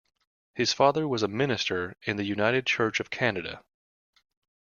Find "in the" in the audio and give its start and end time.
2.01-2.23